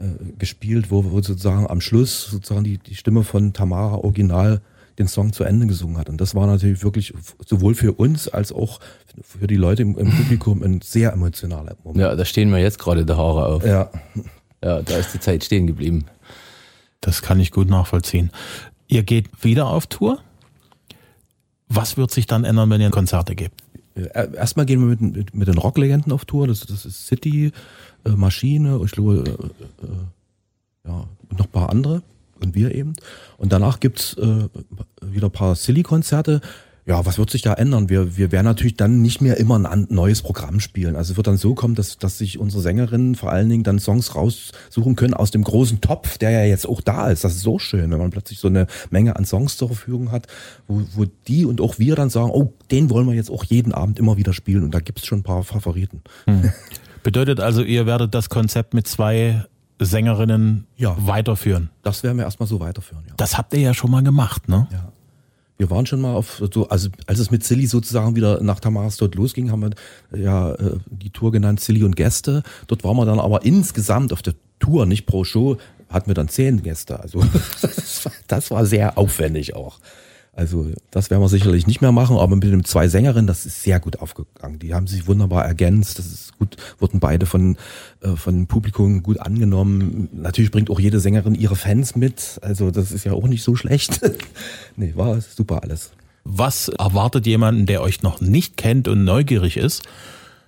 [0.00, 4.60] äh, gespielt, wo, wo sozusagen am Schluss sozusagen die, die Stimme von Tamara original
[4.98, 6.08] den Song zu Ende gesungen hat.
[6.08, 7.14] Und das war natürlich wirklich
[7.46, 8.80] sowohl für uns als auch
[9.22, 12.00] für die Leute im, im Publikum ein sehr emotionaler Moment.
[12.00, 13.64] Ja, da stehen mir jetzt gerade die Haare auf.
[13.64, 13.90] Ja.
[14.62, 16.04] Ja, da ist die Zeit stehen geblieben.
[17.00, 18.30] Das kann ich gut nachvollziehen.
[18.88, 20.20] Ihr geht wieder auf Tour?
[21.68, 23.62] Was wird sich dann ändern, wenn ihr Konzerte gebt?
[24.14, 26.46] Erstmal gehen wir mit, mit, mit den Rocklegenden auf Tour.
[26.46, 27.52] Das, das ist City,
[28.04, 32.02] äh, Maschine, und ich glaube, äh, äh, ja, und noch ein paar andere.
[32.42, 32.94] Und wir eben.
[33.36, 34.48] Und danach gibt's äh,
[35.02, 36.40] wieder ein paar Silly-Konzerte.
[36.86, 37.88] Ja, was wird sich da ändern?
[37.88, 40.96] Wir, wir werden natürlich dann nicht mehr immer ein neues Programm spielen.
[40.96, 43.78] Also es wird dann so kommen, dass, dass sich unsere Sängerinnen vor allen Dingen dann
[43.78, 47.22] Songs raussuchen können aus dem großen Topf, der ja jetzt auch da ist.
[47.22, 50.26] Das ist so schön, wenn man plötzlich so eine Menge an Songs zur Verfügung hat,
[50.66, 53.72] wo, wo die und auch wir dann sagen, oh, den wollen wir jetzt auch jeden
[53.72, 54.64] Abend immer wieder spielen.
[54.64, 56.02] Und da gibt's schon ein paar Favoriten.
[57.02, 59.44] Bedeutet also, ihr werdet das Konzept mit zwei
[59.86, 60.96] Sängerinnen Ja.
[60.98, 61.70] weiterführen.
[61.82, 63.14] Das werden wir erstmal so weiterführen, ja.
[63.16, 64.66] Das habt ihr ja schon mal gemacht, ne?
[64.70, 64.92] Ja.
[65.58, 68.96] Wir waren schon mal auf so, also als es mit Silly sozusagen wieder nach Tamaras
[68.96, 72.42] Tod losging, haben wir ja äh, die Tour genannt Silly und Gäste.
[72.66, 75.58] Dort waren wir dann aber insgesamt auf der Tour, nicht pro Show,
[75.90, 76.98] hatten wir dann zehn Gäste.
[77.00, 77.22] Also
[77.60, 79.80] das war, das war sehr aufwendig auch.
[80.32, 83.62] Also das werden wir sicherlich nicht mehr machen, aber mit den zwei Sängerinnen, das ist
[83.62, 84.58] sehr gut aufgegangen.
[84.58, 85.98] Die haben sich wunderbar ergänzt.
[85.98, 87.56] Das ist gut, wurden beide von
[88.00, 90.08] äh, von dem Publikum gut angenommen.
[90.12, 92.38] Natürlich bringt auch jede Sängerin ihre Fans mit.
[92.42, 94.00] Also das ist ja auch nicht so schlecht.
[94.76, 95.90] nee, war super alles.
[96.24, 99.82] Was erwartet jemanden, der euch noch nicht kennt und neugierig ist?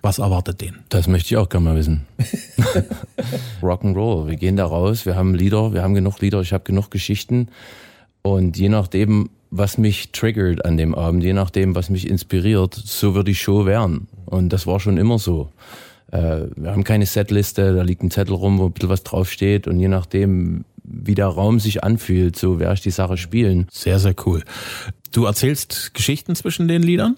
[0.01, 0.79] Was erwartet den?
[0.89, 2.05] Das möchte ich auch gerne mal wissen.
[3.61, 4.27] Rock'n'Roll.
[4.27, 7.47] Wir gehen da raus, wir haben Lieder, wir haben genug Lieder, ich habe genug Geschichten.
[8.21, 13.13] Und je nachdem, was mich triggert an dem Abend, je nachdem, was mich inspiriert, so
[13.13, 14.07] wird die Show werden.
[14.25, 15.49] Und das war schon immer so.
[16.11, 19.67] Äh, wir haben keine Setliste, da liegt ein Zettel rum, wo ein bisschen was draufsteht.
[19.67, 23.67] Und je nachdem, wie der Raum sich anfühlt, so werde ich die Sache spielen.
[23.71, 24.43] Sehr, sehr cool.
[25.11, 27.15] Du erzählst Geschichten zwischen den Liedern?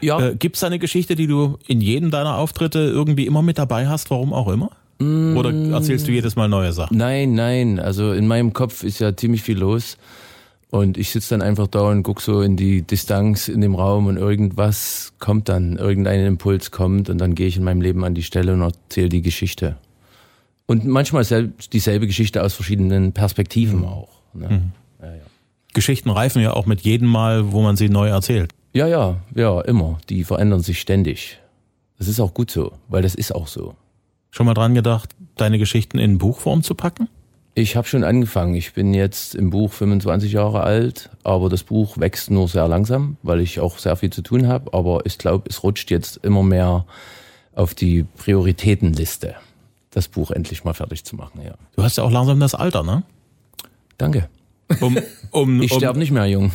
[0.00, 3.58] Ja, Äh, Gibt es eine Geschichte, die du in jedem deiner Auftritte irgendwie immer mit
[3.58, 4.70] dabei hast, warum auch immer?
[5.00, 6.96] Oder erzählst du jedes Mal neue Sachen?
[6.96, 7.80] Nein, nein.
[7.80, 9.96] Also in meinem Kopf ist ja ziemlich viel los.
[10.72, 14.06] Und ich sitze dann einfach da und guck so in die Distanz in dem Raum
[14.06, 18.14] und irgendwas kommt dann, irgendein Impuls kommt und dann gehe ich in meinem Leben an
[18.14, 19.76] die Stelle und erzähle die Geschichte.
[20.64, 24.08] Und manchmal sel- dieselbe Geschichte aus verschiedenen Perspektiven auch.
[24.32, 24.72] Ne?
[25.74, 28.50] Geschichten reifen ja auch mit jedem Mal, wo man sie neu erzählt.
[28.72, 29.98] Ja, ja, ja, immer.
[30.08, 31.38] Die verändern sich ständig.
[31.98, 33.74] Das ist auch gut so, weil das ist auch so.
[34.30, 37.08] Schon mal dran gedacht, deine Geschichten in Buchform zu packen?
[37.54, 38.54] Ich habe schon angefangen.
[38.54, 43.18] Ich bin jetzt im Buch 25 Jahre alt, aber das Buch wächst nur sehr langsam,
[43.22, 44.72] weil ich auch sehr viel zu tun habe.
[44.72, 46.86] Aber ich glaube, es rutscht jetzt immer mehr
[47.54, 49.34] auf die Prioritätenliste,
[49.90, 51.42] das Buch endlich mal fertig zu machen.
[51.44, 53.02] Ja, Du hast ja auch langsam das Alter, ne?
[53.98, 54.28] danke.
[54.80, 54.96] Um,
[55.30, 56.52] um, Ich um, sterbe nicht mehr jung.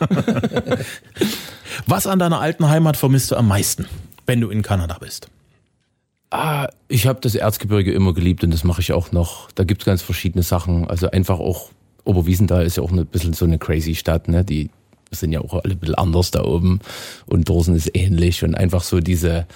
[1.86, 3.86] Was an deiner alten Heimat vermisst du am meisten,
[4.26, 5.28] wenn du in Kanada bist?
[6.30, 9.50] Ah, ich habe das Erzgebirge immer geliebt und das mache ich auch noch.
[9.52, 10.88] Da gibt's ganz verschiedene Sachen.
[10.88, 11.70] Also einfach auch
[12.04, 14.44] Oberwiesenthal ist ja auch ein bisschen so eine crazy Stadt, ne?
[14.44, 14.70] Die
[15.10, 16.80] sind ja auch alle ein bisschen anders da oben
[17.26, 19.46] und Dorsen ist ähnlich und einfach so diese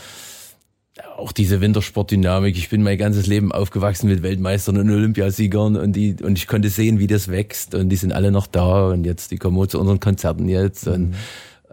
[1.17, 2.57] auch diese Wintersportdynamik.
[2.57, 6.69] Ich bin mein ganzes Leben aufgewachsen mit Weltmeistern und Olympiasiegern und die und ich konnte
[6.69, 9.81] sehen, wie das wächst und die sind alle noch da und jetzt die kommen zu
[9.81, 11.15] unseren Konzerten jetzt und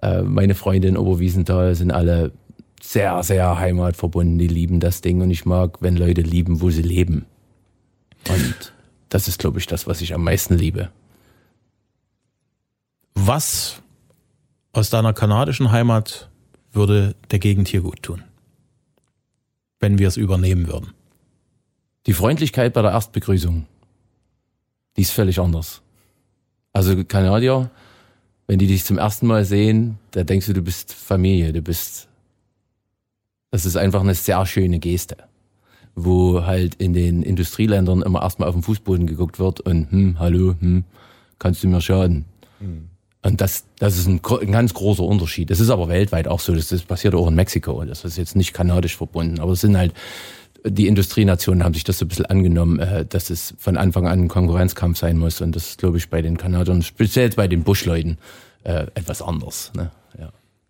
[0.01, 2.31] äh, meine Freunde in Oberwiesenthal sind alle
[2.87, 4.37] sehr, sehr heimatverbunden.
[4.37, 7.25] Die lieben das Ding und ich mag, wenn Leute lieben, wo sie leben.
[8.29, 8.73] Und
[9.09, 10.89] das ist, glaube ich, das, was ich am meisten liebe.
[13.13, 13.81] Was
[14.71, 16.29] aus deiner kanadischen Heimat
[16.71, 18.23] würde der Gegend hier gut tun?
[19.81, 20.93] Wenn wir es übernehmen würden.
[22.05, 23.65] Die Freundlichkeit bei der Erstbegrüßung,
[24.95, 25.81] die ist völlig anders.
[26.71, 27.69] Also Kanadier,
[28.47, 32.07] wenn die dich zum ersten Mal sehen, da denkst du, du bist Familie, du bist.
[33.51, 35.17] Das ist einfach eine sehr schöne Geste,
[35.95, 40.55] wo halt in den Industrieländern immer erstmal auf den Fußboden geguckt wird und hm, hallo,
[40.59, 40.83] hm,
[41.39, 42.25] kannst du mir schaden?
[43.23, 45.49] Und das, das ist ein, ein ganz großer Unterschied.
[45.49, 46.55] Das ist aber weltweit auch so.
[46.55, 47.83] Das, das passiert auch in Mexiko.
[47.83, 49.39] Das ist jetzt nicht kanadisch verbunden.
[49.39, 49.93] Aber es sind halt,
[50.65, 54.23] die Industrienationen haben sich das so ein bisschen angenommen, äh, dass es von Anfang an
[54.23, 55.41] ein Konkurrenzkampf sein muss.
[55.41, 58.17] Und das ist, glaube ich, bei den Kanadiern, speziell bei den Buschleuten,
[58.63, 59.71] äh, etwas anders.
[59.75, 59.91] Ne?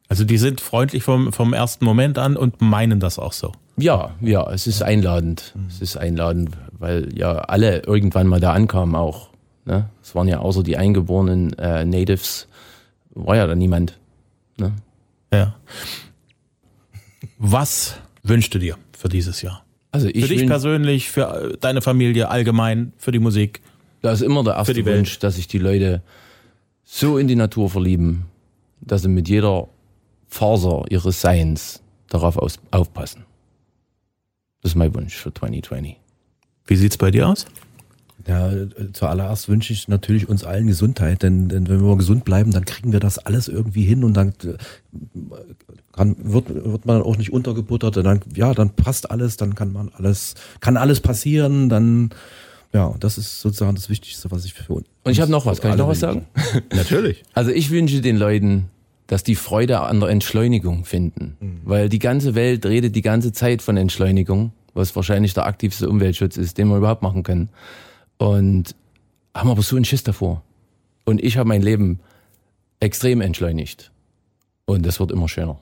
[0.09, 3.51] Also die sind freundlich vom, vom ersten Moment an und meinen das auch so.
[3.77, 5.53] Ja, ja, es ist einladend.
[5.67, 9.29] Es ist einladend, weil ja alle irgendwann mal da ankamen auch.
[9.65, 9.89] Ne?
[10.01, 12.47] Es waren ja außer die eingeborenen äh, Natives,
[13.11, 13.99] war ja da niemand.
[14.57, 14.73] Ne?
[15.31, 15.55] Ja.
[17.37, 19.63] Was wünschst du dir für dieses Jahr?
[19.91, 23.61] Also ich Für dich persönlich, für äh, deine Familie allgemein, für die Musik?
[24.01, 24.85] Da ist immer der erste.
[24.85, 26.01] Wunsch, dass sich die Leute
[26.83, 28.25] so in die Natur verlieben,
[28.79, 29.67] dass sie mit jeder
[30.27, 33.25] Faser ihres Seins darauf aus, aufpassen.
[34.61, 35.97] Das ist mein Wunsch für 2020.
[36.65, 37.45] Wie sieht's bei dir aus?
[38.27, 38.51] Ja,
[38.91, 42.91] zuallererst wünsche ich natürlich uns allen Gesundheit, denn, denn wenn wir gesund bleiben, dann kriegen
[42.91, 44.57] wir das alles irgendwie hin und dann äh,
[45.93, 49.71] kann, wird, wird man auch nicht untergebuttert, und dann, ja, dann passt alles, dann kann
[49.71, 52.09] man alles, kann alles passieren, dann,
[52.73, 54.87] ja, das ist sozusagen das Wichtigste, was ich für uns.
[55.05, 56.25] Und ich habe noch was, kann ich noch was sagen?
[56.73, 57.23] Natürlich.
[57.33, 58.69] Also ich wünsche den Leuten,
[59.07, 61.37] dass die Freude an der Entschleunigung finden.
[61.63, 66.37] Weil die ganze Welt redet die ganze Zeit von Entschleunigung, was wahrscheinlich der aktivste Umweltschutz
[66.37, 67.49] ist, den wir überhaupt machen können.
[68.17, 68.75] Und
[69.33, 70.43] haben aber so einen Schiss davor.
[71.05, 71.99] Und ich habe mein Leben
[72.79, 73.91] extrem entschleunigt.
[74.65, 75.59] Und das wird immer schöner.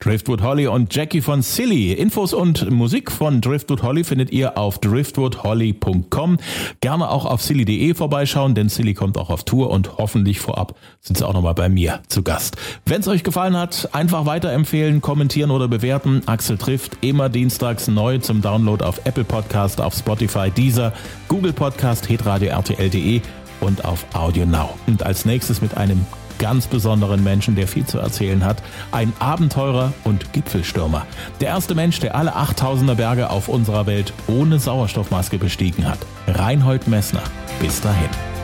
[0.00, 1.92] Driftwood Holly und Jackie von Silly.
[1.92, 6.38] Infos und Musik von Driftwood Holly findet ihr auf driftwoodholly.com.
[6.80, 11.18] Gerne auch auf silly.de vorbeischauen, denn Silly kommt auch auf Tour und hoffentlich vorab sind
[11.18, 12.56] sie auch nochmal bei mir zu Gast.
[12.86, 16.22] Wenn es euch gefallen hat, einfach weiterempfehlen, kommentieren oder bewerten.
[16.26, 20.92] Axel trifft immer dienstags neu zum Download auf Apple Podcast, auf Spotify, Deezer,
[21.26, 23.20] Google Podcast, hitradio rtl.de
[23.60, 24.70] und auf Audio Now.
[24.86, 26.06] Und als nächstes mit einem
[26.38, 28.62] ganz besonderen Menschen, der viel zu erzählen hat.
[28.92, 31.06] Ein Abenteurer und Gipfelstürmer.
[31.40, 35.98] Der erste Mensch, der alle 8000er Berge auf unserer Welt ohne Sauerstoffmaske bestiegen hat.
[36.26, 37.22] Reinhold Messner.
[37.60, 38.37] Bis dahin.